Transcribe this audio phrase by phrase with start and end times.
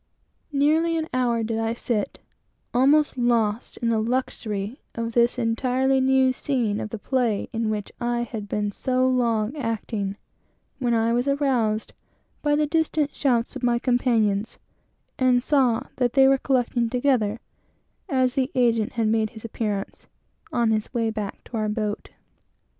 [0.51, 2.17] Nearly an hour did I sit,
[2.73, 7.91] almost lost in the luxury of this entire new scene of the play in which
[8.01, 10.17] I had been so long acting,
[10.79, 11.93] when I was aroused
[12.41, 14.57] by the distant shouts of my companions,
[15.19, 17.39] and saw that they were collecting together,
[18.09, 20.07] as the agent had made his appearance,
[20.51, 22.09] on his way back to our boat.